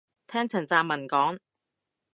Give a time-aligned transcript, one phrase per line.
[0.25, 1.37] 聽陳湛文講